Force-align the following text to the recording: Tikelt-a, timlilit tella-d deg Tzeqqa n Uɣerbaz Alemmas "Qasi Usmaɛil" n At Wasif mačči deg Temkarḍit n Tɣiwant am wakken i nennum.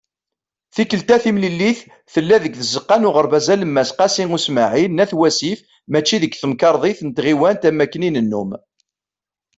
Tikelt-a, 0.75 1.17
timlilit 1.23 1.79
tella-d 2.13 2.41
deg 2.45 2.53
Tzeqqa 2.57 2.97
n 2.99 3.07
Uɣerbaz 3.07 3.47
Alemmas 3.53 3.89
"Qasi 3.97 4.23
Usmaɛil" 4.35 4.91
n 4.93 5.03
At 5.03 5.11
Wasif 5.19 5.59
mačči 5.91 6.17
deg 6.23 6.33
Temkarḍit 6.41 6.99
n 7.03 7.09
Tɣiwant 7.11 7.67
am 7.69 7.77
wakken 7.81 8.07
i 8.07 8.09
nennum. 8.11 8.49